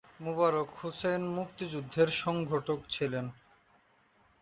[0.19, 3.25] মোবারক হোসেন মুক্তিযুদ্ধের সংগঠক ছিলেন।